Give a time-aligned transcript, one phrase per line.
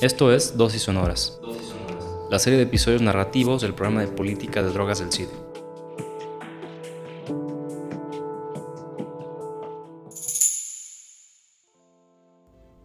[0.00, 1.40] Esto es Dosis Sonoras,
[2.30, 5.32] la serie de episodios narrativos del programa de política de drogas del CIDE.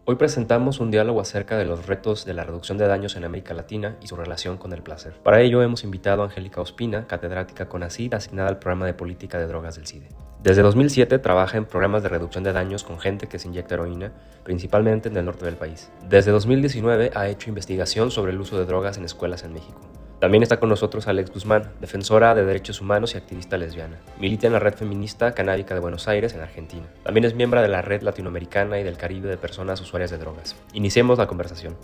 [0.06, 3.54] Hoy presentamos un diálogo acerca de los retos de la reducción de daños en América
[3.54, 5.14] Latina y su relación con el placer.
[5.22, 9.38] Para ello hemos invitado a Angélica Ospina, catedrática con ACID, asignada al programa de política
[9.38, 10.08] de drogas del CIDE.
[10.44, 14.12] Desde 2007 trabaja en programas de reducción de daños con gente que se inyecta heroína,
[14.42, 15.90] principalmente en el norte del país.
[16.06, 19.80] Desde 2019 ha hecho investigación sobre el uso de drogas en escuelas en México.
[20.20, 23.96] También está con nosotros Alex Guzmán, defensora de derechos humanos y activista lesbiana.
[24.20, 26.84] Milita en la red feminista canábica de Buenos Aires, en Argentina.
[27.04, 30.56] También es miembro de la red latinoamericana y del Caribe de personas usuarias de drogas.
[30.74, 31.74] Iniciemos la conversación.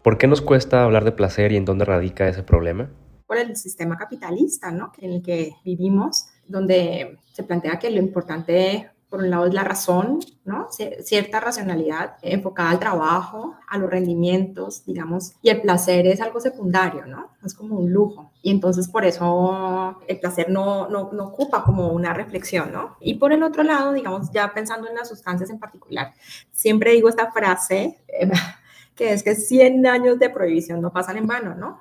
[0.00, 2.88] ¿Por qué nos cuesta hablar de placer y en dónde radica ese problema?
[3.32, 4.92] Por el sistema capitalista, ¿no?
[4.98, 9.64] En el que vivimos, donde se plantea que lo importante, por un lado, es la
[9.64, 10.68] razón, ¿no?
[10.70, 17.06] Cierta racionalidad enfocada al trabajo, a los rendimientos, digamos, y el placer es algo secundario,
[17.06, 17.30] ¿no?
[17.42, 18.32] Es como un lujo.
[18.42, 22.98] Y entonces por eso el placer no, no, no ocupa como una reflexión, ¿no?
[23.00, 26.12] Y por el otro lado, digamos, ya pensando en las sustancias en particular,
[26.50, 28.30] siempre digo esta frase, eh,
[28.94, 31.80] que es que 100 años de prohibición no pasan en vano, ¿no?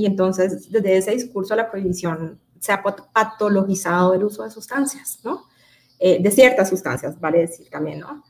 [0.00, 5.42] Y entonces, desde ese discurso, la prohibición se ha patologizado el uso de sustancias, ¿no?
[5.98, 8.24] Eh, de ciertas sustancias, vale decir también, ¿no?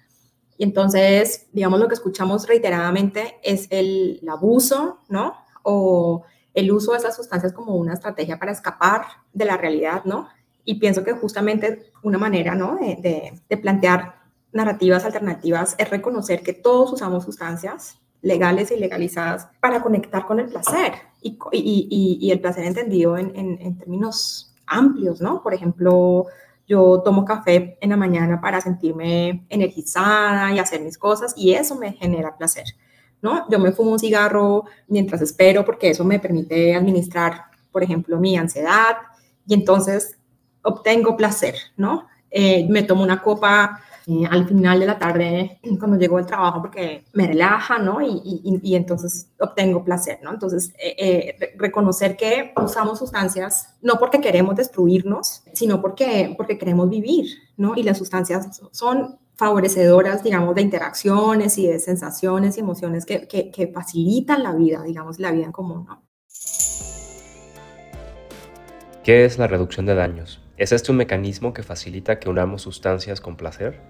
[0.59, 5.37] Y entonces, digamos, lo que escuchamos reiteradamente es el, abuso, ¿no?
[5.63, 10.27] O el uso de esas sustancias como una estrategia para escapar de la realidad, ¿no?
[10.65, 12.75] Y pienso que justamente una manera, ¿no?
[12.81, 14.17] De, de plantear
[14.51, 20.49] narrativas alternativas es reconocer que todos usamos sustancias legales y legalizadas para conectar con el
[20.49, 25.43] placer y, y, y, el placer entendido en, en, términos amplios, ¿no?
[25.43, 26.27] Por ejemplo,
[26.67, 31.77] yo tomo café en la mañana para sentirme energizada y hacer mis cosas y eso
[31.77, 32.65] me genera placer,
[33.21, 33.47] ¿no?
[33.51, 38.37] Yo me fumo un cigarro mientras espero porque eso me permite administrar, por ejemplo, mi
[38.37, 38.97] ansiedad
[39.47, 40.17] y entonces
[40.63, 42.07] obtengo placer, ¿no?
[42.31, 43.81] Eh, me tomo una copa
[44.29, 48.01] al final de la tarde cuando llego al trabajo porque me relaja, ¿no?
[48.01, 50.33] Y, y, entonces obtengo placer, ¿no?
[50.33, 56.89] Entonces, eh, eh, reconocer que usamos sustancias no porque queremos destruirnos, sino porque, porque queremos
[56.89, 57.75] vivir, ¿no?
[57.77, 63.51] Y las sustancias son favorecedoras, digamos, de interacciones y de sensaciones y emociones que, que,
[63.51, 66.03] que facilitan la vida, digamos, la vida en común, ¿no?
[69.03, 70.40] ¿Qué es la reducción de daños?
[70.61, 73.81] ¿Es este un mecanismo que facilita que unamos sustancias con placer?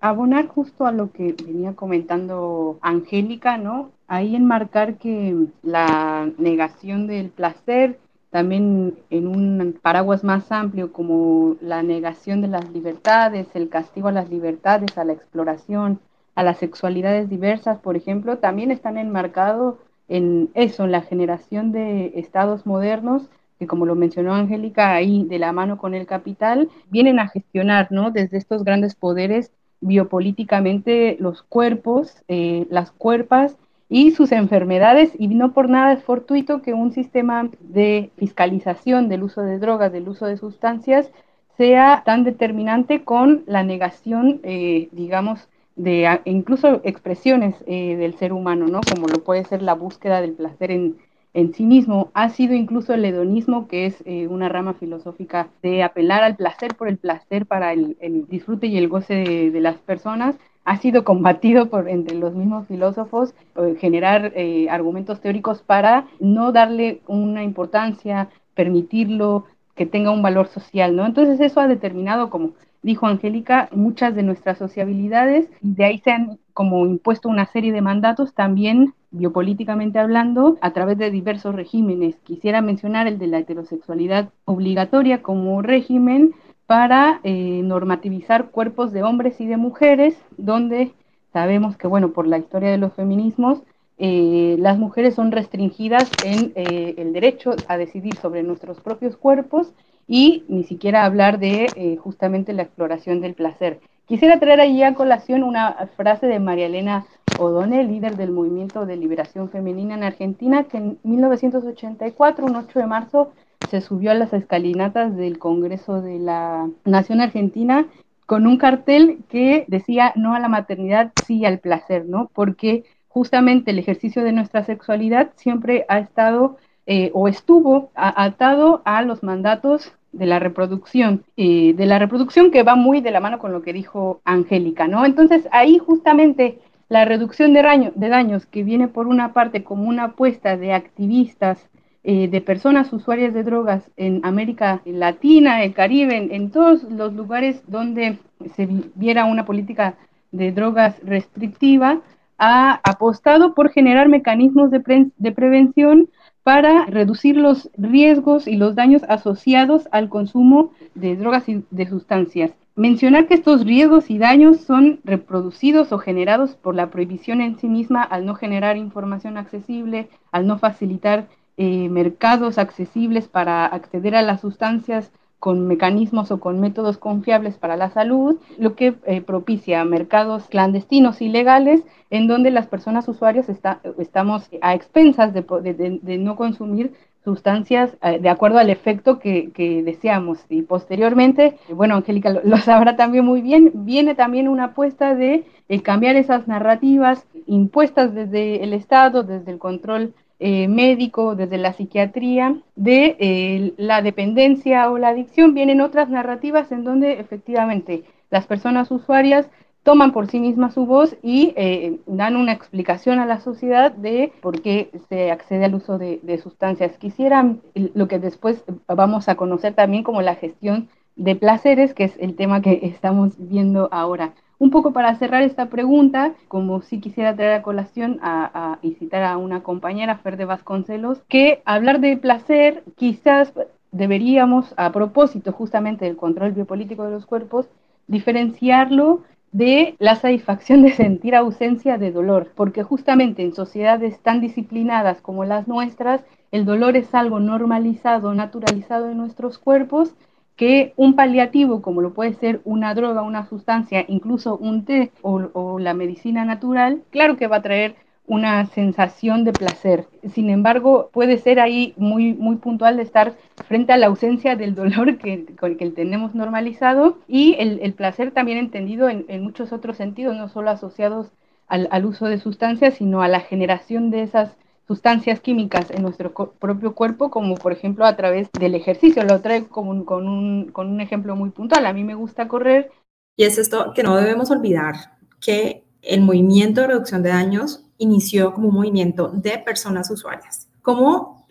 [0.00, 3.90] abonar justo a lo que venía comentando Angélica, ¿no?
[4.08, 8.00] Ahí enmarcar que la negación del placer,
[8.30, 14.12] también en un paraguas más amplio como la negación de las libertades, el castigo a
[14.12, 16.00] las libertades, a la exploración,
[16.34, 19.76] a las sexualidades diversas, por ejemplo, también están enmarcados
[20.08, 23.28] en eso, en la generación de estados modernos
[23.60, 27.88] que como lo mencionó Angélica, ahí de la mano con el capital, vienen a gestionar,
[27.92, 28.10] ¿no?
[28.10, 33.58] Desde estos grandes poderes biopolíticamente los cuerpos, eh, las cuerpas
[33.90, 39.24] y sus enfermedades, y no por nada es fortuito que un sistema de fiscalización del
[39.24, 41.10] uso de drogas, del uso de sustancias,
[41.58, 48.68] sea tan determinante con la negación, eh, digamos, de incluso expresiones eh, del ser humano,
[48.68, 48.80] ¿no?
[48.94, 50.96] Como lo puede ser la búsqueda del placer en,
[51.34, 52.10] en sí mismo.
[52.14, 56.74] Ha sido incluso el hedonismo, que es eh, una rama filosófica de apelar al placer
[56.74, 57.96] por el placer para el,
[58.28, 63.34] disfrute y el goce de, las personas, ha sido combatido por entre los mismos filósofos,
[63.56, 70.48] eh, generar eh, argumentos teóricos para no darle una importancia, permitirlo, que tenga un valor
[70.48, 71.06] social, ¿no?
[71.06, 72.52] Entonces eso ha determinado, como
[72.82, 77.80] dijo Angélica, muchas de nuestras sociabilidades, de ahí se han como impuesto una serie de
[77.80, 82.16] mandatos también biopolíticamente hablando, a través de diversos regímenes.
[82.24, 86.34] Quisiera mencionar el de la heterosexualidad obligatoria como régimen
[86.66, 90.92] para eh, normativizar cuerpos de hombres y de mujeres, donde
[91.32, 93.62] sabemos que, bueno, por la historia de los feminismos,
[93.98, 99.72] eh, las mujeres son restringidas en eh, el derecho a decidir sobre nuestros propios cuerpos
[100.06, 103.80] y ni siquiera hablar de justamente la exploración del placer.
[104.10, 107.06] Quisiera traer allí a colación una frase de María Elena
[107.38, 112.86] O'Donnell, líder del movimiento de liberación femenina en Argentina, que en 1984, un 8 de
[112.88, 113.30] marzo,
[113.70, 117.86] se subió a las escalinatas del Congreso de la Nación Argentina
[118.26, 122.32] con un cartel que decía no a la maternidad, sí al placer, ¿no?
[122.34, 126.56] Porque justamente el ejercicio de nuestra sexualidad siempre ha estado
[126.86, 132.62] eh, o estuvo atado a los mandatos de la reproducción, eh, de la reproducción que
[132.62, 135.04] va muy de la mano con lo que dijo Angélica, ¿no?
[135.04, 140.56] Entonces ahí justamente la reducción de, daños que viene por una parte como una apuesta
[140.56, 141.68] de activistas,
[142.02, 147.62] eh, de personas usuarias de drogas en América Latina, el Caribe, en, todos los lugares
[147.68, 148.18] donde
[148.56, 148.66] se
[148.96, 149.94] viera una política
[150.32, 152.00] de drogas restrictiva,
[152.38, 156.08] ha apostado por generar mecanismos de, de prevención
[156.50, 162.50] para reducir los riesgos y los daños asociados al consumo de drogas y de sustancias.
[162.74, 167.68] Mencionar que estos riesgos y daños son reproducidos o generados por la prohibición en sí
[167.68, 174.22] misma al no generar información accesible, al no facilitar eh, mercados accesibles para acceder a
[174.22, 179.84] las sustancias con mecanismos o con métodos confiables para la salud, lo que eh, propicia
[179.86, 186.92] mercados clandestinos ilegales en donde las personas usuarias estamos a expensas de, no consumir
[187.24, 189.50] sustancias eh, de acuerdo al efecto que,
[189.84, 190.44] deseamos.
[190.50, 195.46] Y posteriormente, bueno, Angélica lo, sabrá también muy bien, viene también una apuesta de
[195.82, 202.60] cambiar esas narrativas impuestas desde el Estado, desde el control eh, médico, desde la psiquiatría,
[202.74, 208.90] de eh, la dependencia o la adicción, vienen otras narrativas en donde efectivamente las personas
[208.90, 209.50] usuarias
[209.82, 214.32] toman por sí mismas su voz y eh, dan una explicación a la sociedad de
[214.40, 216.96] por qué se accede al uso de, de sustancias.
[216.98, 222.16] Quisiera lo que después vamos a conocer también como la gestión de placeres, que es
[222.18, 224.34] el tema que estamos viendo ahora.
[224.60, 229.22] Un poco para cerrar esta pregunta, como si quisiera traer a colación a, y citar
[229.22, 233.54] a una compañera, Fer de Vasconcelos, que hablar de placer quizás
[233.90, 237.70] deberíamos, a propósito justamente del control biopolítico de los cuerpos,
[238.06, 245.22] diferenciarlo de la satisfacción de sentir ausencia de dolor, porque justamente en sociedades tan disciplinadas
[245.22, 246.22] como las nuestras,
[246.52, 250.14] el dolor es algo normalizado, naturalizado en nuestros cuerpos
[250.60, 255.78] que un paliativo, como lo puede ser una droga, una sustancia, incluso un té o,
[255.78, 260.04] la medicina natural, claro que va a traer una sensación de placer.
[260.28, 263.36] Sin embargo, puede ser ahí muy, muy puntual de estar
[263.68, 268.58] frente a la ausencia del dolor que, con que tenemos normalizado y el, placer también
[268.58, 271.32] entendido en, muchos otros sentidos, no solo asociados
[271.68, 274.58] al, uso de sustancias, sino a la generación de esas
[274.90, 279.22] sustancias químicas en nuestro propio cuerpo, como por ejemplo a través del ejercicio.
[279.22, 281.86] Lo traigo con, con, un, con un ejemplo muy puntual.
[281.86, 282.90] A mí me gusta correr.
[283.36, 284.96] Y es esto que no debemos olvidar,
[285.40, 291.46] que el movimiento de reducción de daños inició como un movimiento de personas usuarias, como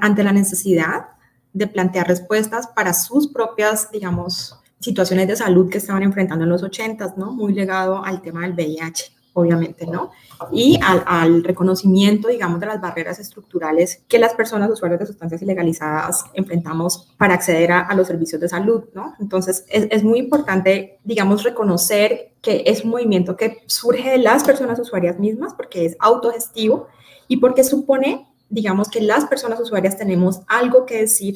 [0.00, 1.06] ante la necesidad
[1.52, 6.62] de plantear respuestas para sus propias, digamos, situaciones de salud que estaban enfrentando en los
[6.62, 7.32] 80, ¿no?
[7.32, 10.12] Muy legado al tema del VIH obviamente, ¿no?
[10.52, 16.24] Y al, reconocimiento, digamos, de las barreras estructurales que las personas usuarias de sustancias ilegalizadas
[16.34, 19.14] enfrentamos para acceder a, los servicios de salud, ¿no?
[19.20, 24.44] Entonces, es, es, muy importante, digamos, reconocer que es un movimiento que surge de las
[24.44, 26.86] personas usuarias mismas, porque es autogestivo
[27.26, 31.34] y porque supone, digamos, que las personas usuarias tenemos algo que decir,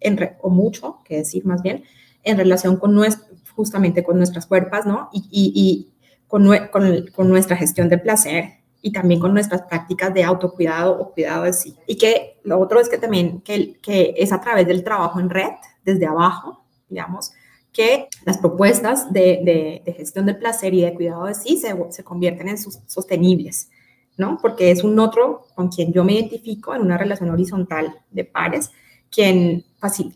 [0.00, 1.84] en o mucho que decir más bien,
[2.22, 5.10] en relación con nuestro, justamente con nuestras cuerpos, ¿no?
[5.12, 5.93] y, y
[6.28, 11.52] con, nuestra gestión del placer y también con nuestras prácticas de autocuidado o cuidado de
[11.52, 11.76] sí.
[11.86, 13.76] Y que lo otro es que también que,
[14.16, 15.50] es a través del trabajo en red,
[15.84, 17.32] desde abajo, digamos,
[17.72, 22.04] que las propuestas de, de, gestión del placer y de cuidado de sí se, se
[22.04, 23.68] convierten en sostenibles,
[24.16, 24.38] ¿no?
[24.40, 28.70] Porque es un otro con quien yo me identifico en una relación horizontal de pares,
[29.14, 29.64] quien,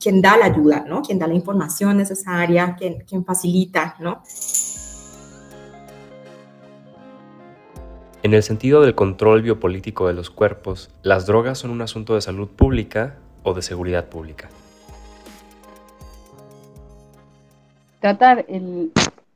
[0.00, 1.02] quien da la ayuda, ¿no?
[1.02, 4.22] Quien da la información necesaria, quien, quien facilita, ¿no?
[8.24, 12.20] En el sentido del control biopolítico de los cuerpos, ¿las drogas son un asunto de
[12.20, 14.48] salud pública o de seguridad pública?
[18.00, 18.44] Tratar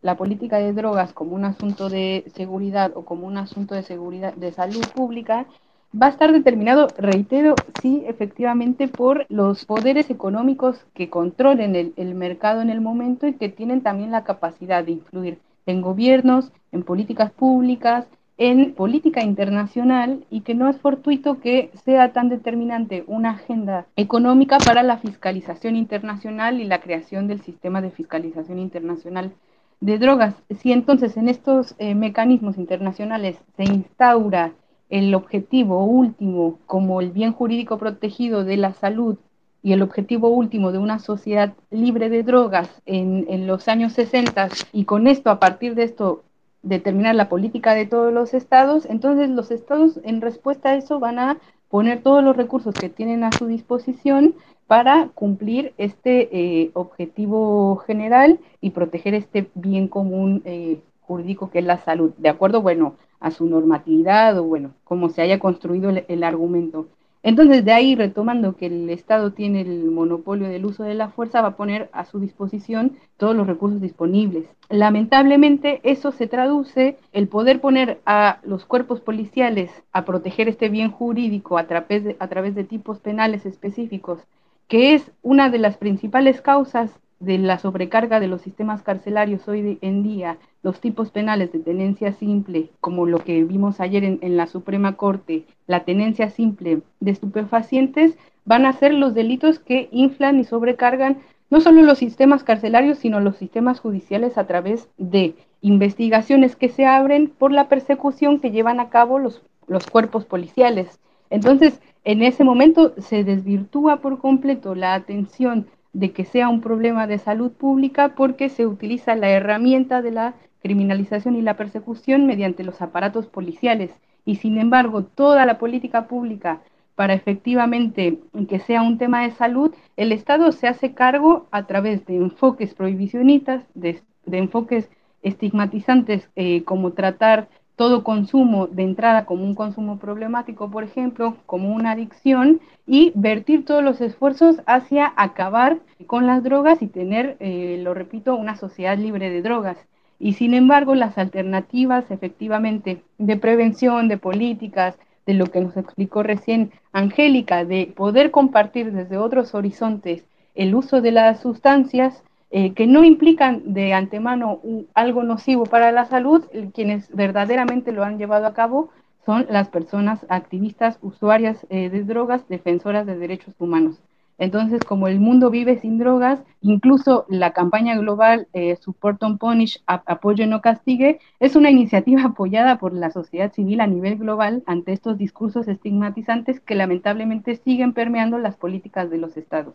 [0.02, 4.34] la política de drogas como un asunto de seguridad o como un asunto de seguridad
[4.34, 5.46] de salud pública
[5.94, 12.16] va a estar determinado, reitero, sí, efectivamente, por los poderes económicos que controlen el, el
[12.16, 16.82] mercado en el momento y que tienen también la capacidad de influir en gobiernos, en
[16.82, 18.06] políticas públicas,
[18.38, 24.58] en política internacional y que no es fortuito que sea tan determinante una agenda económica
[24.58, 29.32] para la fiscalización internacional y la creación del sistema de fiscalización internacional
[29.80, 30.34] de drogas.
[30.60, 34.52] Si entonces en estos eh, mecanismos internacionales se instaura
[34.88, 39.18] el objetivo último como el bien jurídico protegido de la salud
[39.62, 44.48] y el objetivo último de una sociedad libre de drogas en, en los años 60
[44.72, 46.24] y con esto, a partir de esto,
[46.62, 51.18] determinar la política de todos los estados, entonces los estados en respuesta a eso van
[51.18, 51.38] a
[51.68, 54.34] poner todos los recursos que tienen a su disposición
[54.66, 61.64] para cumplir este eh, objetivo general y proteger este bien común eh, jurídico que es
[61.64, 66.24] la salud, de acuerdo, bueno, a su normatividad o, bueno, como se haya construido el
[66.24, 66.88] argumento.
[67.22, 71.40] Entonces, de ahí, retomando que el Estado tiene el monopolio del uso de la fuerza,
[71.40, 74.46] va a poner a su disposición todos los recursos disponibles.
[74.68, 80.90] Lamentablemente, eso se traduce, el poder poner a los cuerpos policiales a proteger este bien
[80.90, 84.18] jurídico a través de, a través de tipos penales específicos,
[84.66, 86.90] que es una de las principales causas
[87.22, 92.12] de la sobrecarga de los sistemas carcelarios hoy en día, los tipos penales de tenencia
[92.12, 98.18] simple, como lo que vimos ayer en, la Suprema Corte, la tenencia simple de estupefacientes,
[98.44, 103.20] van a ser los delitos que inflan y sobrecargan no solo los sistemas carcelarios, sino
[103.20, 108.80] los sistemas judiciales a través de investigaciones que se abren por la persecución que llevan
[108.80, 110.98] a cabo los, los cuerpos policiales.
[111.30, 117.06] Entonces, en ese momento se desvirtúa por completo la atención de que sea un problema
[117.06, 122.64] de salud pública porque se utiliza la herramienta de la criminalización y la persecución mediante
[122.64, 123.90] los aparatos policiales.
[124.24, 126.60] Y sin embargo, toda la política pública
[126.94, 132.06] para efectivamente que sea un tema de salud, el Estado se hace cargo a través
[132.06, 134.90] de enfoques prohibicionistas, de, enfoques
[135.22, 141.72] estigmatizantes, eh, como tratar todo consumo de entrada como un consumo problemático, por ejemplo, como
[141.72, 147.80] una adicción, y vertir todos los esfuerzos hacia acabar con las drogas y tener, eh,
[147.82, 149.78] lo repito, una sociedad libre de drogas.
[150.18, 156.22] Y sin embargo, las alternativas efectivamente de prevención, de políticas, de lo que nos explicó
[156.22, 160.24] recién Angélica, de poder compartir desde otros horizontes
[160.54, 164.60] el uso de las sustancias, eh, que no implican de antemano
[164.94, 166.44] algo nocivo para la salud,
[166.74, 168.90] quienes verdaderamente lo han llevado a cabo
[169.24, 174.02] son las personas activistas, usuarias eh, de drogas, defensoras de derechos humanos.
[174.36, 179.82] Entonces, como el mundo vive sin drogas, incluso la campaña global eh, Support on Punish,
[179.86, 184.92] Apoyo no castigue, es una iniciativa apoyada por la sociedad civil a nivel global ante
[184.92, 189.74] estos discursos estigmatizantes que lamentablemente siguen permeando las políticas de los estados.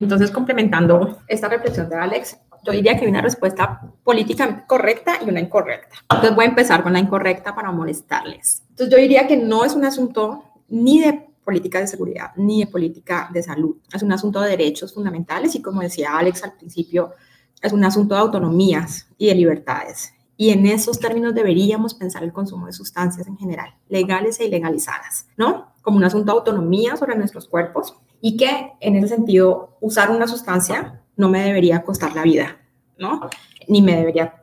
[0.00, 5.28] Entonces, complementando esta reflexión de Alex, yo diría que hay una respuesta política correcta y
[5.28, 5.96] una incorrecta.
[6.10, 8.62] Entonces, voy a empezar con la incorrecta para molestarles.
[8.70, 12.66] Entonces, yo diría que no es un asunto ni de política de seguridad ni de
[12.66, 13.76] política de salud.
[13.92, 17.12] Es un asunto de derechos fundamentales y, como decía Alex al principio,
[17.60, 20.12] es un asunto de autonomías y de libertades.
[20.36, 25.28] Y en esos términos deberíamos pensar el consumo de sustancias en general, legales e ilegalizadas,
[25.36, 25.72] ¿no?
[25.82, 27.96] Como un asunto de autonomía sobre nuestros cuerpos
[28.26, 32.56] y que en ese sentido usar una sustancia no me debería costar la vida,
[32.96, 33.28] ¿no?
[33.68, 34.42] Ni me debería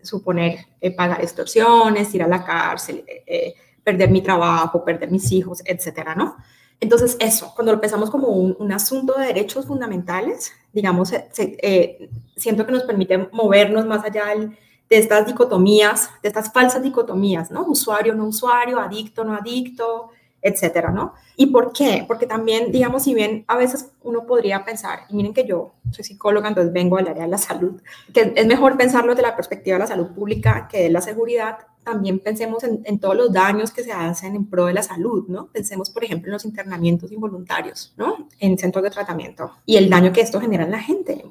[0.00, 5.32] suponer eh, pagar extorsiones, ir a la cárcel, eh, eh, perder mi trabajo, perder mis
[5.32, 6.36] hijos, etcétera, ¿no?
[6.78, 11.12] Entonces, eso, cuando lo pensamos como un, asunto de derechos fundamentales, digamos,
[12.36, 17.66] siento que nos permite movernos más allá de estas dicotomías, de estas falsas dicotomías, ¿no?
[17.66, 20.12] Usuario, no usuario, adicto, no adicto,
[20.46, 21.14] etcétera, ¿no?
[21.36, 22.04] ¿Y por qué?
[22.06, 26.04] Porque también, digamos, si bien a veces uno podría pensar, y miren que yo soy
[26.04, 27.80] psicóloga, entonces vengo al área de la salud,
[28.14, 31.58] que es mejor pensarlo desde la perspectiva de la salud pública que de la seguridad,
[31.86, 35.46] también pensemos en, todos los daños que se hacen en pro de la salud, ¿no?
[35.52, 38.26] Pensemos, por ejemplo, en los internamientos involuntarios, ¿no?
[38.40, 41.24] En centros de tratamiento y el daño que esto genera en la gente.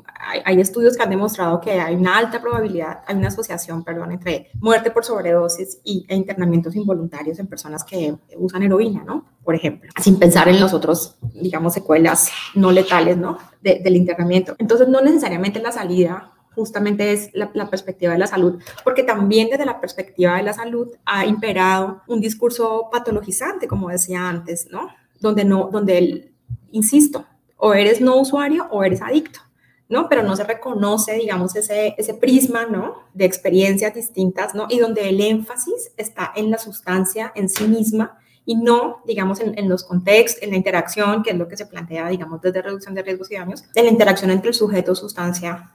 [0.45, 4.50] Hay, estudios que han demostrado que hay una alta probabilidad, hay una asociación, perdón, entre
[4.62, 9.25] muerte por sobredosis y, e internamientos involuntarios en personas que usan heroína, ¿no?
[9.43, 13.38] Por ejemplo, sin pensar en los otros, digamos, secuelas no letales, ¿no?
[13.62, 14.55] del internamiento.
[14.59, 19.65] Entonces, no necesariamente la salida justamente es la, perspectiva de la salud, porque también desde
[19.65, 24.89] la perspectiva de la salud ha imperado un discurso patologizante, como decía antes, ¿no?
[25.19, 26.31] Donde no, donde,
[26.71, 27.25] insisto,
[27.57, 29.39] o eres no usuario o eres adicto,
[29.89, 30.07] ¿no?
[30.09, 32.95] Pero no se reconoce, digamos, ese, ese prisma, ¿no?
[33.13, 34.67] De experiencias distintas, ¿no?
[34.69, 39.57] Y donde el énfasis está en la sustancia en sí misma y no, digamos, en,
[39.57, 42.93] en, los contextos, en la interacción, que es lo que se plantea, digamos, desde reducción
[42.93, 45.71] de riesgos y daños, en la interacción entre el sujeto, sustancia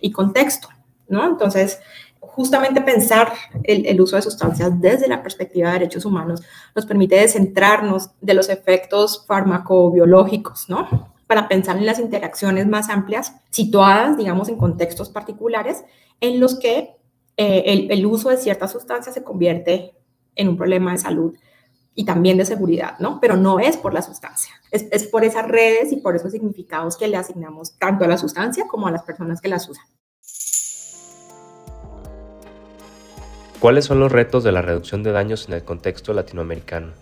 [0.00, 0.68] y contexto,
[1.08, 1.24] ¿no?
[1.26, 1.80] Entonces,
[2.20, 3.32] justamente pensar
[3.64, 6.42] el, uso de sustancias desde la perspectiva de derechos humanos
[6.74, 11.12] nos permite descentrarnos de los efectos farmacobiológicos, ¿no?
[11.26, 15.84] Para pensar en las interacciones más amplias, situadas, digamos, en contextos particulares,
[16.20, 16.96] en los que
[17.36, 19.94] eh, el, uso de ciertas sustancias se convierte
[20.36, 21.34] en un problema de salud
[22.00, 23.20] y también de seguridad, ¿no?
[23.20, 26.96] Pero no es por la sustancia, es, es, por esas redes y por esos significados
[26.96, 29.84] que le asignamos tanto a la sustancia como a las personas que las usan.
[33.60, 36.94] ¿Cuáles son los retos de la reducción de daños en el contexto latinoamericano?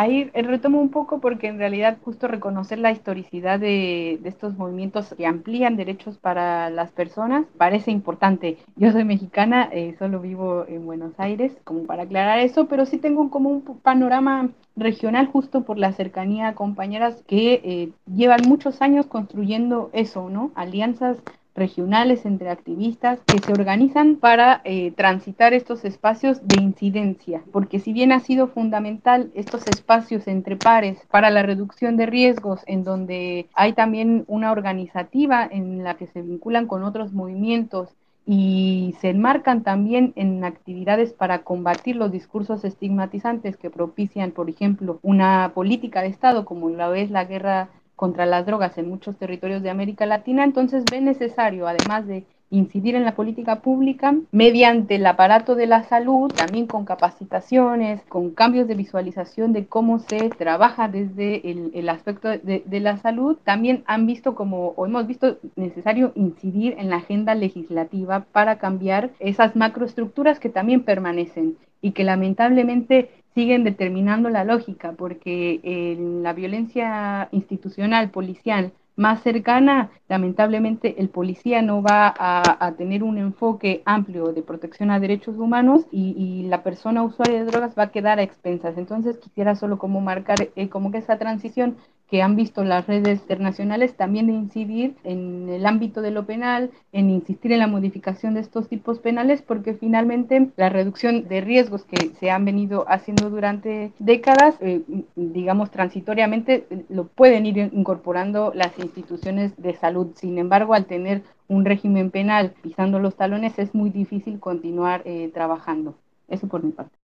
[0.00, 5.14] Ahí retomo un poco porque en realidad justo reconocer la historicidad de, de, estos movimientos
[5.16, 8.58] que amplían derechos para las personas parece importante.
[8.76, 12.98] Yo soy mexicana, eh, solo vivo en Buenos Aires, como para aclarar eso, pero sí
[12.98, 18.80] tengo como un panorama regional justo por la cercanía a compañeras que eh, llevan muchos
[18.80, 20.52] años construyendo eso, ¿no?
[20.54, 21.18] Alianzas
[21.60, 27.92] regionales entre activistas que se organizan para eh, transitar estos espacios de incidencia, porque si
[27.92, 33.46] bien ha sido fundamental estos espacios entre pares para la reducción de riesgos, en donde
[33.54, 37.90] hay también una organizativa en la que se vinculan con otros movimientos
[38.26, 44.98] y se enmarcan también en actividades para combatir los discursos estigmatizantes que propician, por ejemplo,
[45.02, 47.68] una política de Estado como la es la guerra
[48.00, 52.94] contra las drogas en muchos territorios de América Latina, entonces ve necesario, además de incidir
[52.94, 58.66] en la política pública mediante el aparato de la salud, también con capacitaciones, con cambios
[58.68, 61.42] de visualización de cómo se trabaja desde
[61.78, 66.76] el, aspecto de, de, la salud, también han visto como, o hemos visto necesario incidir
[66.78, 73.64] en la agenda legislativa para cambiar esas macroestructuras que también permanecen y que lamentablemente siguen
[73.64, 81.82] determinando la lógica, porque en la violencia institucional, policial, más cercana, lamentablemente el policía no
[81.82, 87.44] va a, tener un enfoque amplio de protección a derechos humanos y, la persona usuaria
[87.44, 88.76] de drogas va a quedar a expensas.
[88.76, 91.76] Entonces quisiera solo como marcar eh, como que esa transición
[92.10, 97.08] que han visto las redes internacionales también incidir en el ámbito de lo penal, en
[97.08, 102.10] insistir en la modificación de estos tipos penales, porque finalmente la reducción de riesgos que
[102.18, 104.82] se han venido haciendo durante décadas, eh,
[105.14, 110.08] digamos transitoriamente, lo pueden ir incorporando las instituciones de salud.
[110.16, 115.30] Sin embargo, al tener un régimen penal pisando los talones, es muy difícil continuar eh,
[115.32, 115.94] trabajando.
[116.26, 116.96] Eso por mi parte.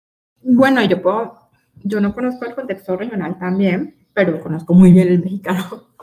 [0.42, 1.50] Bueno, yo puedo,
[1.84, 5.84] yo no conozco el contexto regional también, pero conozco muy bien el mexicano.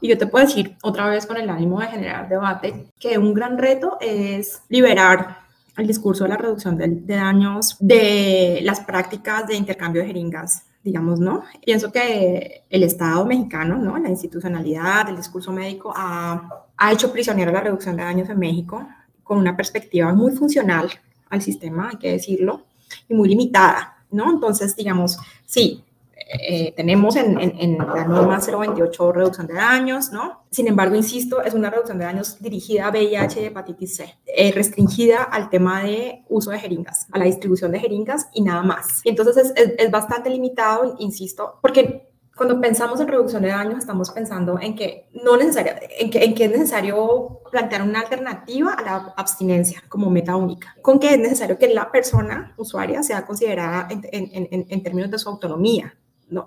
[0.00, 3.32] Y yo te puedo decir otra vez con el ánimo de generar debate que un
[3.32, 5.38] gran reto es liberar
[5.76, 11.18] el discurso de la reducción de, daños de las prácticas de intercambio de jeringas digamos,
[11.18, 11.44] ¿no?
[11.64, 13.96] Pienso que el Estado mexicano, ¿no?
[13.96, 18.86] La institucionalidad, el discurso médico ha, ha hecho prisionero la reducción de daños en México
[19.22, 20.90] con una perspectiva muy funcional
[21.30, 22.66] al sistema, hay que decirlo,
[23.08, 24.30] y muy limitada, ¿no?
[24.30, 25.82] Entonces, digamos, sí,
[26.26, 30.44] eh, tenemos en, en, la norma 028 reducción de daños, ¿no?
[30.50, 34.52] Sin embargo, insisto, es una reducción de daños dirigida a VIH y hepatitis C, eh,
[34.52, 39.00] restringida al tema de uso de jeringas, a la distribución de jeringas y nada más.
[39.04, 44.10] Y entonces es, es, bastante limitado, insisto, porque cuando pensamos en reducción de daños, estamos
[44.10, 48.82] pensando en que, no necesaria, en que, en que es necesario plantear una alternativa a
[48.82, 53.88] la abstinencia como meta única, con que es necesario que la persona usuaria sea considerada
[53.90, 55.94] en, en, en términos de su autonomía,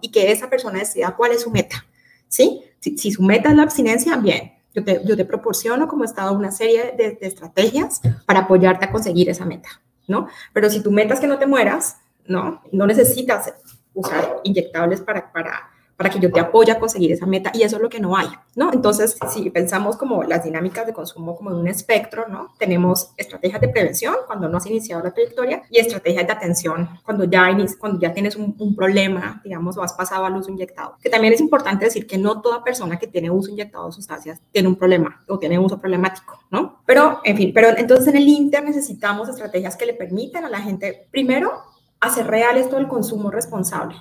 [0.02, 1.86] y que esa persona decida cuál es su meta,
[2.28, 2.62] ¿sí?
[2.80, 6.52] Si, su meta es la abstinencia, bien, yo te, yo te proporciono como Estado una
[6.52, 10.28] serie de, estrategias para apoyarte a conseguir esa meta, ¿no?
[10.54, 12.62] Pero si tu meta es que no te mueras, ¿no?
[12.72, 13.54] No necesitas
[13.94, 17.78] usar inyectables para, para para que yo te apoye a conseguir esa meta y eso
[17.78, 18.72] es lo que no hay, ¿no?
[18.72, 22.54] Entonces, si pensamos como las dinámicas de consumo como en un espectro, ¿no?
[22.60, 27.24] Tenemos estrategias de prevención cuando no has iniciado la trayectoria y estrategias de atención cuando
[27.24, 27.48] ya,
[27.80, 30.98] cuando ya tienes un, problema, digamos, o has pasado al uso inyectado.
[31.02, 34.40] Que también es importante decir que no toda persona que tiene uso inyectado de sustancias
[34.52, 36.84] tiene un problema o tiene uso problemático, ¿no?
[36.86, 40.60] Pero, en fin, pero entonces en el Inter necesitamos estrategias que le permitan a la
[40.60, 41.52] gente, primero,
[42.00, 43.96] hacer real esto del consumo responsable,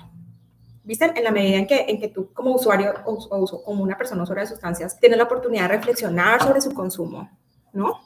[0.87, 1.11] ¿Viste?
[1.13, 4.45] En la medida en que, en que tú como usuario o, como una persona usuaria
[4.45, 7.29] de sustancias tienes la oportunidad de reflexionar sobre su consumo,
[7.73, 7.99] ¿no?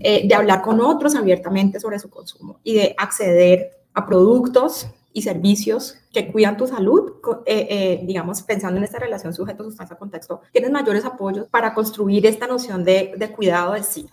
[0.00, 5.22] Eh, de hablar con otros abiertamente sobre su consumo y de acceder a productos y
[5.22, 7.12] servicios que cuidan tu salud,
[7.46, 12.82] eh, eh, digamos, pensando en esta relación sujeto-sustancia-contexto, tienes mayores apoyos para construir esta noción
[12.82, 14.08] de, de cuidado de sí,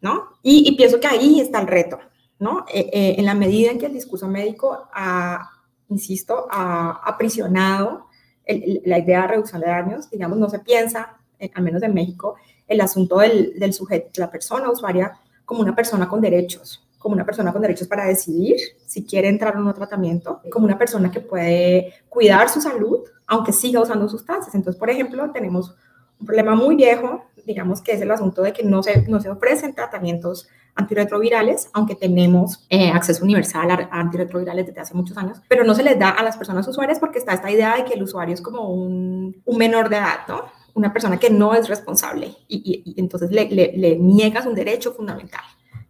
[0.00, 0.30] ¿no?
[0.42, 2.00] Y, y, pienso que ahí está el reto,
[2.40, 2.64] ¿no?
[2.68, 5.53] en la medida en que el discurso médico ha,
[5.88, 8.06] insisto, aprisionado
[8.46, 10.10] la idea de reducción de daños.
[10.10, 14.30] Digamos, no se piensa, eh, al menos en México, el asunto del, del sujeto, la
[14.30, 19.04] persona usuaria, como una persona con derechos, como una persona con derechos para decidir si
[19.04, 23.80] quiere entrar en un tratamiento, como una persona que puede cuidar su salud, aunque siga
[23.80, 24.54] usando sustancias.
[24.54, 25.74] Entonces, por ejemplo, tenemos
[26.18, 29.28] un problema muy viejo, digamos que es el asunto de que no se, no se
[29.28, 35.64] ofrecen tratamientos antirretrovirales, aunque tenemos eh, acceso universal a, antirretrovirales desde hace muchos años, pero
[35.64, 38.02] no se les da a las personas usuarias porque está esta idea de que el
[38.02, 40.44] usuario es como un, un menor de edad, ¿no?
[40.74, 44.92] Una persona que no es responsable y, y, entonces le, le, le niegas un derecho
[44.92, 45.42] fundamental.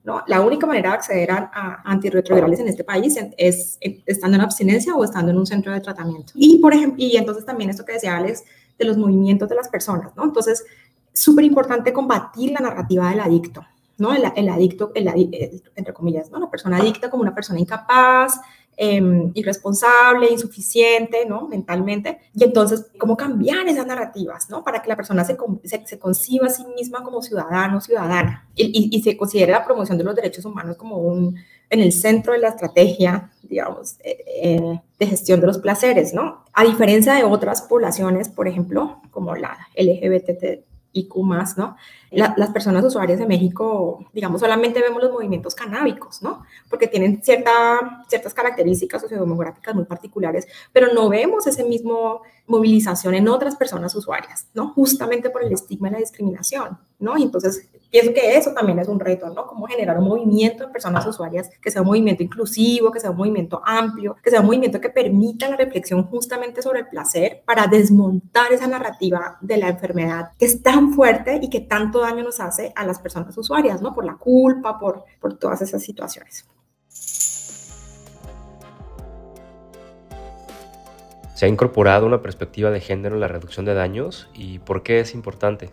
[0.05, 0.23] ¿no?
[0.27, 5.03] La única manera de acceder a, antirretrovirales en este país es, estando en abstinencia o
[5.03, 6.35] estando en un centro de tratamiento.
[6.37, 8.45] Y, por ejemplo, y entonces también esto que decía Alex,
[8.79, 10.25] de los movimientos de las personas, ¿no?
[10.25, 10.65] Entonces,
[11.13, 13.65] súper importante combatir la narrativa del adicto,
[13.99, 14.13] ¿no?
[14.15, 15.09] El, el adicto, el,
[15.77, 16.39] entre comillas, ¿no?
[16.39, 18.41] La persona adicta como una persona incapaz,
[18.77, 21.47] eh, irresponsable, insuficiente, ¿no?
[21.47, 22.19] Mentalmente.
[22.35, 24.65] Y entonces, ¿cómo cambiar esas narrativas, ¿no?
[24.65, 25.37] Para que la persona se,
[25.85, 30.05] se, conciba a sí misma como ciudadano, ciudadana, y, y, se considere la promoción de
[30.05, 31.37] los derechos humanos como un,
[31.71, 36.45] en el centro de la estrategia, digamos, eh, eh, de gestión de los placeres, ¿no?
[36.53, 40.65] A diferencia de otras poblaciones, por ejemplo, como la LGBT,
[41.23, 41.77] más, ¿no?
[42.11, 46.45] las personas usuarias de México, digamos, solamente vemos los movimientos canábicos, ¿no?
[46.71, 53.29] Porque tienen cierta, ciertas características sociodemográficas muy particulares, pero no vemos ese mismo movilización en
[53.29, 54.73] otras personas usuarias, ¿no?
[54.75, 57.17] Justamente por el estigma y la discriminación, ¿no?
[57.17, 59.47] Y entonces, pienso que eso también es un reto, ¿no?
[59.47, 63.17] Cómo generar un movimiento en personas usuarias que sea un movimiento inclusivo, que sea un
[63.17, 67.67] movimiento amplio, que sea un movimiento que permita la reflexión justamente sobre el placer para
[67.67, 72.41] desmontar esa narrativa de la enfermedad que es tan fuerte y que tanto daño nos
[72.41, 73.95] hace a las personas usuarias, ¿no?
[73.95, 76.45] Por la culpa, por, por todas esas situaciones.
[81.35, 85.01] ¿Se ha incorporado una perspectiva de género en la reducción de daños y por qué
[85.01, 85.69] es importante?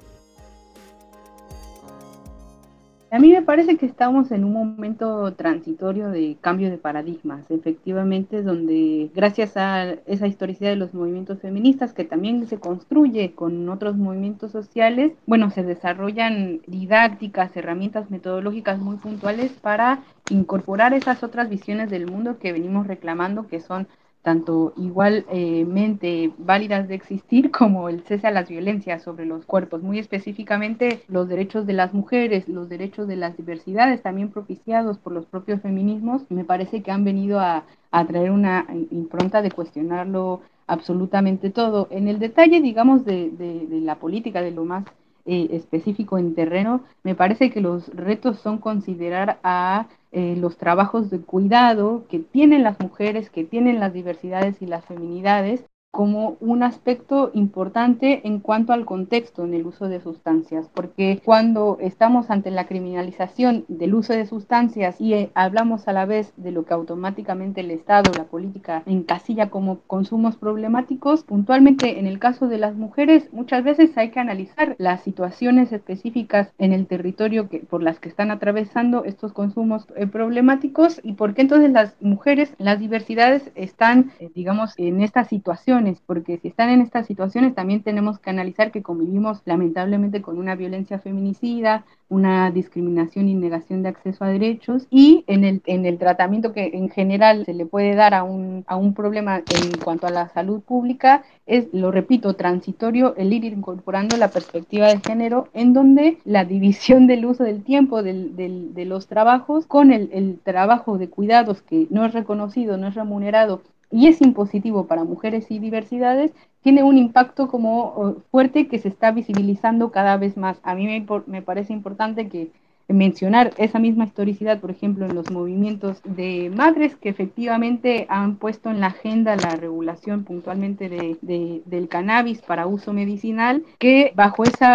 [3.11, 8.41] A mí me parece que estamos en un momento transitorio de cambio de paradigmas, efectivamente,
[8.41, 13.97] donde gracias a esa historicidad de los movimientos feministas, que también se construye con otros
[13.97, 21.89] movimientos sociales, bueno, se desarrollan didácticas, herramientas metodológicas muy puntuales para incorporar esas otras visiones
[21.89, 23.87] del mundo que venimos reclamando, que son
[24.21, 29.99] tanto igualmente válidas de existir como el cese a las violencias sobre los cuerpos, muy
[29.99, 35.25] específicamente los derechos de las mujeres, los derechos de las diversidades, también propiciados por los
[35.25, 37.63] propios feminismos, me parece que han venido a,
[38.07, 41.89] traer una impronta de cuestionarlo absolutamente todo.
[41.91, 44.85] En el detalle, digamos, de, de la política, de lo más
[45.25, 51.09] eh, específico en terreno, me parece que los retos son considerar a eh, los trabajos
[51.09, 56.63] de cuidado que tienen las mujeres, que tienen las diversidades y las feminidades, como un
[56.63, 62.49] aspecto importante en cuanto al contexto en el uso de sustancias, porque cuando estamos ante
[62.49, 66.73] la criminalización del uso de sustancias y eh, hablamos a la vez de lo que
[66.73, 72.75] automáticamente el Estado, la política encasilla como consumos problemáticos, puntualmente en el caso de las
[72.75, 77.99] mujeres, muchas veces hay que analizar las situaciones específicas en el territorio que, por las
[77.99, 83.51] que están atravesando estos consumos eh, problemáticos y por qué entonces las mujeres, las diversidades
[83.55, 88.29] están, eh, digamos, en esta situación porque si están en estas situaciones también tenemos que
[88.29, 94.27] analizar que convivimos lamentablemente con una violencia feminicida, una discriminación y negación de acceso a
[94.27, 98.23] derechos y en el, en el tratamiento que en general se le puede dar a
[98.23, 103.33] un, a un problema en cuanto a la salud pública es, lo repito, transitorio el
[103.33, 108.35] ir incorporando la perspectiva de género en donde la división del uso del tiempo del,
[108.35, 112.95] de los trabajos con el, el trabajo de cuidados que no es reconocido, no es
[112.95, 118.87] remunerado y es impositivo para mujeres y diversidades, tiene un impacto como fuerte que se
[118.87, 120.59] está visibilizando cada vez más.
[120.63, 122.51] A mí me, me parece importante que
[122.87, 128.69] mencionar esa misma historicidad, por ejemplo, en los movimientos de madres que efectivamente han puesto
[128.69, 134.65] en la agenda la regulación puntualmente de, del cannabis para uso medicinal, que bajo ese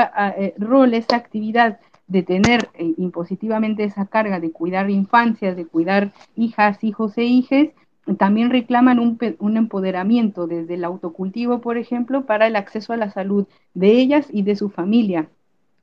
[0.58, 6.82] rol, esa actividad de tener eh, impositivamente esa carga de cuidar infancias, de cuidar hijas,
[6.84, 7.70] hijos e hijes,
[8.14, 13.10] también reclaman un, un, empoderamiento desde el autocultivo, por ejemplo, para el acceso a la
[13.10, 15.28] salud de ellas y de su familia.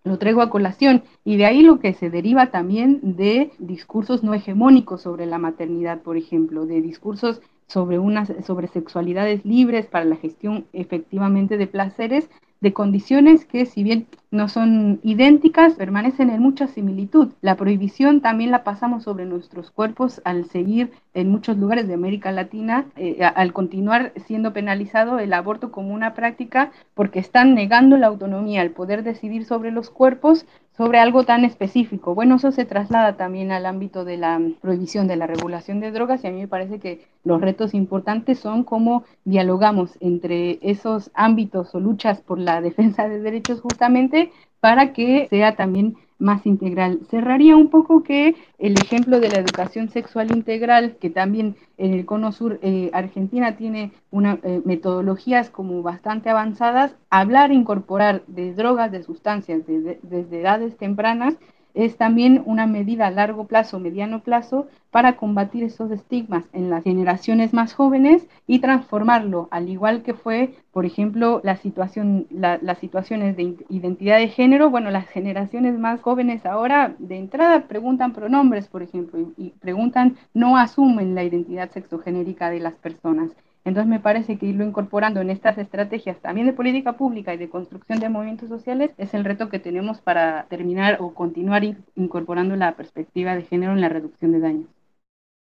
[0.06, 4.34] Lo traigo a colación y de ahí lo que se deriva también de discursos no
[4.34, 10.18] hegemónicos sobre la maternidad, por ejemplo, de discursos sobre, unas, sobre sexualidades libres para la
[10.18, 12.30] gestión efectivamente de placeres,
[12.64, 17.34] de condiciones que si bien no son idénticas, permanecen en mucha similitud.
[17.42, 22.32] La prohibición también la pasamos sobre nuestros cuerpos al seguir en muchos lugares de América
[22.32, 28.08] Latina, eh, al continuar siendo penalizado el aborto como una práctica porque están negando la
[28.08, 32.16] autonomía, el poder decidir sobre los cuerpos, sobre algo tan específico.
[32.16, 36.24] Bueno, eso se traslada también al ámbito de la prohibición, de la regulación de drogas
[36.24, 41.74] y a mí me parece que los retos importantes son cómo dialogamos entre esos ámbitos
[41.76, 47.02] o luchas por la defensa de derechos justamente para que sea también más integral.
[47.10, 52.06] Cerraría un poco que el ejemplo de la educación sexual integral, que también en el
[52.06, 58.92] Cono Sur eh, Argentina tiene una, eh, metodologías como bastante avanzadas, hablar, incorporar de drogas,
[58.92, 61.38] de sustancias desde edades tempranas,
[61.74, 66.84] es también una medida a largo plazo, mediano plazo, para combatir esos estigmas en las
[66.84, 73.36] generaciones más jóvenes y transformarlo, al igual que fue, por ejemplo, la situación, las situaciones
[73.36, 74.70] de identidad de género.
[74.70, 80.18] Bueno, las generaciones más jóvenes ahora de entrada preguntan pronombres, por ejemplo, y, y preguntan,
[80.34, 83.32] no asumen la identidad sexogenérica de las personas.
[83.66, 87.50] Entonces me parece que irlo incorporando en estas estrategias también de política pública y de
[87.50, 91.64] construcción de movimientos sociales es el reto que tenemos para terminar o continuar
[91.96, 94.68] incorporando la perspectiva de género en la reducción de daños.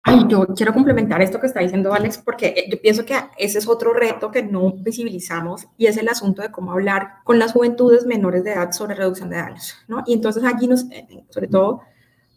[0.04, 3.58] Ay, yo quiero complementar esto que está diciendo Alex porque eh, yo pienso que ese
[3.58, 7.52] es otro reto que no visibilizamos y es el asunto de cómo hablar con las
[7.52, 10.04] juventudes menores de edad sobre reducción de daños, ¿no?
[10.08, 11.82] Y entonces allí nos, eh, sobre todo,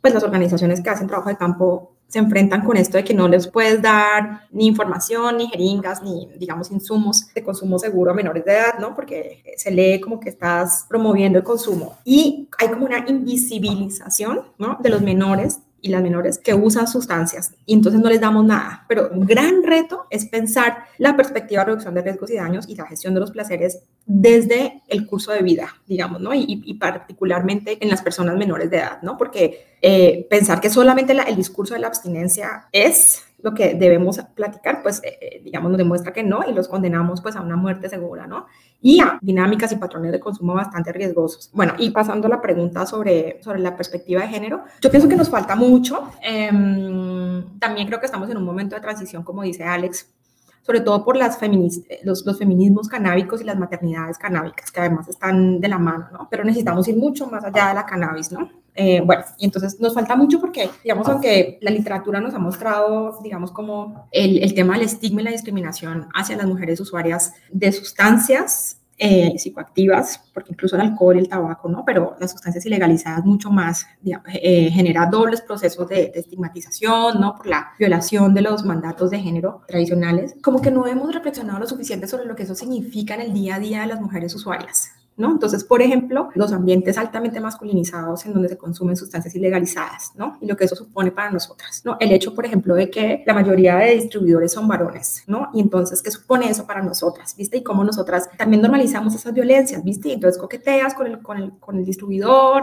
[0.01, 3.29] pues las organizaciones que hacen trabajo de campo se enfrentan con esto de que no
[3.29, 8.45] les puedes dar ni información, ni jeringas, ni, digamos, insumos de consumo seguro a menores
[8.45, 8.97] de edad, ¿no?
[8.97, 11.99] Porque se lee como que estás promoviendo el consumo.
[12.05, 14.79] Y hay como una invisibilización, ¿no?
[14.81, 18.85] De los menores y las menores que usan sustancias y entonces no les damos nada.
[18.89, 22.75] Pero un gran reto es pensar la perspectiva de reducción de riesgos y daños y
[22.75, 26.35] la gestión de los placeres desde el curso de vida, digamos, ¿no?
[26.35, 29.17] Y, particularmente en las personas menores de edad, ¿no?
[29.17, 34.83] Porque eh, pensar que solamente el discurso de la abstinencia es lo que debemos platicar,
[34.83, 37.89] pues, eh, eh, digamos, nos demuestra que no y los condenamos, pues, a una muerte
[37.89, 38.47] segura, ¿no?
[38.81, 41.51] Y a dinámicas y patrones de consumo bastante riesgosos.
[41.53, 45.17] Bueno, y pasando a la pregunta sobre, sobre la perspectiva de género, yo pienso que
[45.17, 46.11] nos falta mucho.
[46.23, 50.11] Em, también creo que estamos en un momento de transición, como dice Alex,
[50.63, 51.39] sobre todo por las
[52.05, 56.29] los, los, feminismos canábicos y las maternidades canábicas, que además están de la mano, ¿no?
[56.31, 58.49] Pero necesitamos ir mucho más allá de la cannabis, ¿no?
[58.75, 63.19] Eh, bueno, y entonces nos falta mucho porque, digamos, aunque la literatura nos ha mostrado,
[63.23, 67.73] digamos, como el, el tema del estigma y la discriminación hacia las mujeres usuarias de
[67.73, 71.85] sustancias eh, psicoactivas, porque incluso el alcohol y el tabaco, ¿no?
[71.87, 77.35] Pero las sustancias ilegalizadas mucho más, eh, genera dobles procesos de, de, estigmatización, ¿no?
[77.35, 80.35] Por la violación de los mandatos de género tradicionales.
[80.43, 83.55] Como que no hemos reflexionado lo suficiente sobre lo que eso significa en el día
[83.55, 84.91] a día de las mujeres usuarias,
[85.29, 90.39] Entonces, por ejemplo, los ambientes altamente masculinizados en donde se consumen sustancias ilegalizadas, ¿no?
[90.41, 91.97] Y lo que eso supone para nosotras, ¿no?
[91.99, 95.51] El hecho, por ejemplo, de que la mayoría de distribuidores son varones, ¿no?
[95.53, 97.35] Y entonces, ¿qué supone eso para nosotras?
[97.37, 97.59] ¿Viste?
[97.59, 100.09] Y cómo nosotras también normalizamos esas violencias, ¿viste?
[100.09, 102.63] Y entonces coqueteas con el, con el, con el distribuidor,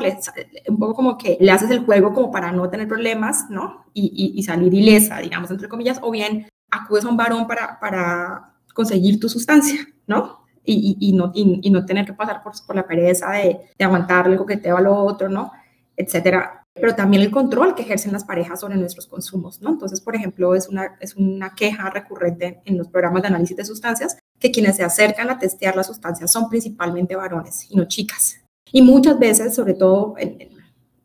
[0.67, 3.85] un poco como que le haces el juego como para no tener problemas, ¿no?
[3.93, 7.79] Y, y, y salir ilesa, digamos, entre comillas, o bien acudes a un varón para,
[7.79, 10.46] para conseguir tu sustancia, ¿no?
[10.69, 14.39] Y, no, y, no tener que pasar por, por la pereza de, de aguantarle el
[14.39, 15.51] coqueteo al otro, ¿no?
[15.95, 16.63] Etcétera.
[16.73, 19.69] Pero también el control que ejercen las parejas sobre nuestros consumos, ¿no?
[19.69, 23.65] Entonces, por ejemplo, es una, es una queja recurrente en los programas de análisis de
[23.65, 28.41] sustancias que quienes se acercan a testear las sustancias son principalmente varones y no chicas.
[28.71, 30.49] Y muchas veces, sobre todo en,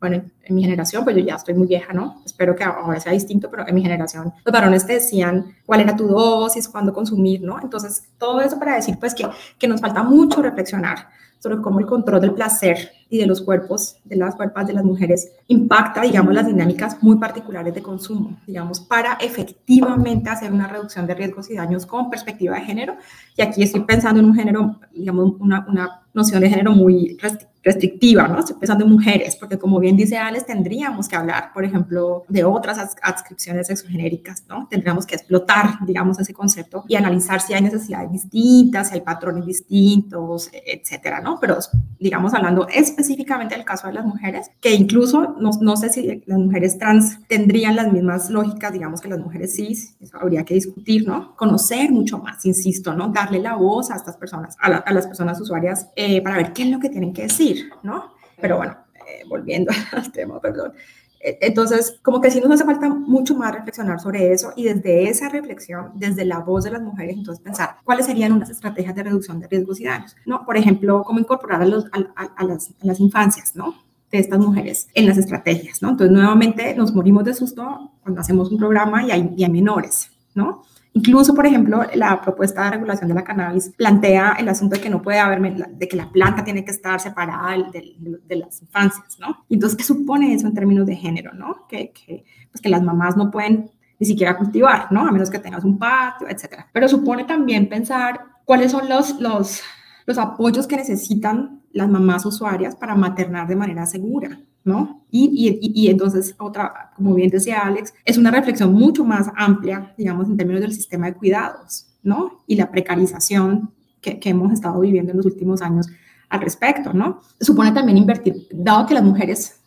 [0.03, 2.23] bueno, en mi generación, pues yo ya estoy muy vieja, ¿no?
[2.27, 5.95] Espero que ahora sea distinto, pero en mi generación los varones te decían cuál era
[5.95, 7.61] tu dosis, cuándo consumir, ¿no?
[7.62, 9.29] Entonces, todo eso para decir, pues, que,
[9.61, 11.07] que nos falta mucho reflexionar
[11.38, 14.83] sobre cómo el control del placer y de los cuerpos, de las cuerpas de las
[14.83, 21.07] mujeres, impacta, digamos, las dinámicas muy particulares de consumo, digamos, para efectivamente hacer una reducción
[21.07, 22.97] de riesgos y daños con perspectiva de género.
[23.37, 27.16] Y aquí estoy pensando en un género, digamos, una, una noción de género muy
[27.62, 28.40] restrictiva, ¿no?
[28.40, 32.44] Estoy pensando en mujeres, porque como bien dice Alex, tendríamos que hablar, por ejemplo, de
[32.44, 34.66] otras adscripciones sexogenéricas, ¿no?
[34.68, 39.46] Tendríamos que explotar, digamos, ese concepto y analizar si hay necesidades distintas, si hay patrones
[39.46, 41.38] distintos, etcétera, ¿no?
[41.40, 41.59] Pero,
[42.01, 46.38] digamos, hablando específicamente del caso de las mujeres, que incluso no, no sé si las
[46.38, 51.07] mujeres trans tendrían las mismas lógicas, digamos, que las mujeres cis, eso habría que discutir,
[51.07, 51.37] ¿no?
[51.37, 53.09] Conocer mucho más, insisto, ¿no?
[53.09, 56.65] Darle la voz a estas personas, a, a las personas usuarias, eh, para ver qué
[56.65, 58.15] es lo que tienen que decir ¿no?
[58.41, 60.73] Pero bueno, eh, volviendo al tema, perdón.
[61.21, 65.09] E, entonces, como que sí nos hace falta mucho más reflexionar sobre eso y desde
[65.09, 69.05] esa reflexión, desde la voz de las mujeres, entonces pensar cuáles serían unas estrategias de
[69.05, 70.45] reducción de riesgos y daños, ¿no?
[70.45, 73.75] Por ejemplo, cómo incorporar a, los, a, las, las, infancias, ¿no?
[74.11, 75.91] De estas mujeres en las estrategias, ¿no?
[75.91, 80.11] Entonces, nuevamente nos morimos de susto cuando hacemos un programa y hay, y hay menores,
[80.35, 80.65] ¿no?
[80.94, 84.90] Incluso, por ejemplo, la propuesta de regulación de la cannabis plantea el asunto de que
[84.90, 89.44] no puede haber, de que la planta tiene que estar separada de, las infancias, ¿no?
[89.48, 91.66] entonces, ¿qué supone eso en términos de género, no?
[91.66, 95.07] Que, que, pues que las mamás no pueden ni siquiera cultivar, ¿no?
[95.07, 96.68] A menos que tengas un patio, etcétera.
[96.72, 99.62] Pero supone también pensar cuáles son los, los,
[100.07, 105.05] los apoyos que necesitan las mamás usuarias para maternar de manera segura, ¿no?
[105.11, 109.95] Y, y, y, entonces, otra, como bien decía Alex, es una reflexión mucho más amplia,
[109.97, 112.43] digamos, en términos del sistema de cuidados, ¿no?
[112.47, 115.88] Y la precarización que, que hemos estado viviendo en los últimos años
[116.29, 117.21] al respecto, ¿no?
[117.41, 119.62] Supone también invertir, dado que las mujeres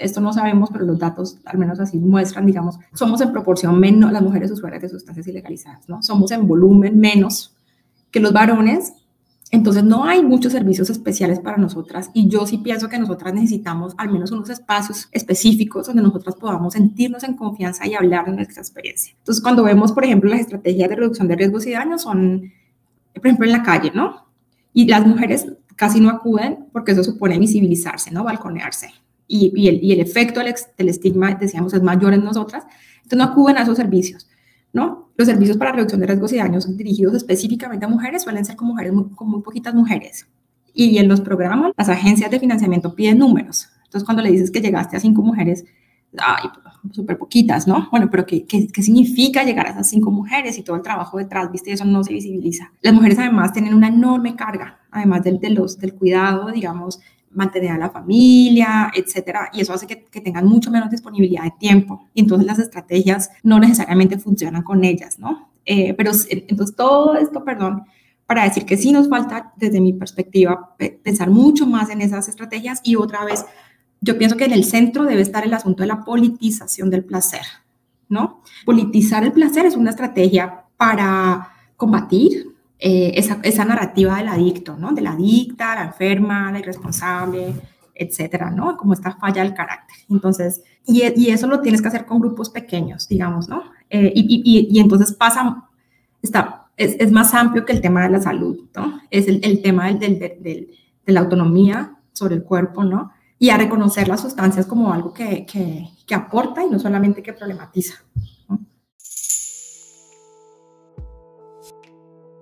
[0.00, 4.10] esto no sabemos, pero los datos al menos así muestran, digamos, somos en proporción menos
[4.10, 6.02] las mujeres usuarias de sustancias ilegalizadas, ¿no?
[6.02, 7.54] Somos en volumen menos
[8.10, 8.94] que los varones,
[9.50, 13.94] entonces no hay muchos servicios especiales para nosotras y yo sí pienso que nosotras necesitamos
[13.98, 18.62] al menos unos espacios específicos donde nosotras podamos sentirnos en confianza y hablar de nuestra
[18.62, 19.14] experiencia.
[19.18, 22.52] Entonces cuando vemos, por ejemplo, las estrategias de reducción de riesgos y daños son,
[23.14, 24.26] por ejemplo, en la calle, ¿no?
[24.72, 28.22] Y las mujeres casi no acuden porque eso supone visibilizarse, ¿no?
[28.22, 28.90] Balconearse
[29.30, 32.64] y, el, y el, efecto del, estigma, decíamos, es mayor en nosotras,
[32.96, 34.28] entonces no acuden a esos servicios,
[34.72, 35.10] ¿no?
[35.16, 38.68] Los servicios para reducción de riesgos y daños dirigidos específicamente a mujeres suelen ser con
[38.68, 40.26] mujeres, con muy poquitas mujeres.
[40.72, 43.68] Y en los programas, las agencias de financiamiento piden números.
[43.84, 45.64] Entonces, cuando le dices que llegaste a cinco mujeres,
[46.16, 46.48] ay,
[46.92, 47.88] súper poquitas, ¿no?
[47.90, 51.18] Bueno, pero ¿qué, ¿qué, qué, significa llegar a esas cinco mujeres y todo el trabajo
[51.18, 51.72] detrás, viste?
[51.72, 52.72] Eso no se visibiliza.
[52.82, 57.00] Las mujeres además tienen una enorme carga, además del, del cuidado, digamos,
[57.30, 61.52] mantener a la familia, etcétera, y eso hace que, que, tengan mucho menos disponibilidad de
[61.58, 65.50] tiempo, y entonces las estrategias no necesariamente funcionan con ellas, ¿no?
[65.64, 67.84] Eh, pero entonces todo esto, perdón,
[68.26, 72.80] para decir que sí nos falta, desde mi perspectiva, pensar mucho más en esas estrategias
[72.84, 73.44] y otra vez,
[74.00, 77.42] yo pienso que en el centro debe estar el asunto de la politización del placer,
[78.08, 78.42] ¿no?
[78.64, 82.49] Politizar el placer es una estrategia para combatir
[82.82, 84.92] eh, esa, narrativa del adicto, ¿no?
[84.92, 87.52] De la adicta, la enferma, la irresponsable,
[87.94, 88.78] etcétera, ¿no?
[88.78, 89.98] Como esta falla del carácter.
[90.08, 93.64] Entonces, y, y eso lo tienes que hacer con grupos pequeños, digamos, ¿no?
[93.90, 95.68] Eh, y, entonces pasa,
[96.22, 99.00] está, es, más amplio que el tema de la salud, ¿no?
[99.10, 103.12] Es el, tema del, de la autonomía sobre el cuerpo, ¿no?
[103.38, 105.46] Y a reconocer las sustancias como algo que
[106.14, 107.96] aporta y no solamente que problematiza.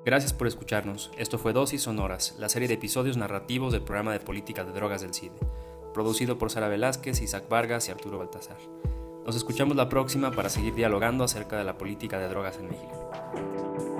[0.09, 1.11] Gracias por escucharnos.
[1.19, 5.03] Esto fue Dosis Sonoras, la serie de episodios narrativos del programa de política de drogas
[5.03, 5.37] del CIDE,
[5.93, 8.57] producido por Sara Velázquez, Isaac Vargas y Arturo Baltazar.
[9.27, 13.98] Nos escuchamos la próxima para seguir dialogando acerca de la política de drogas en México.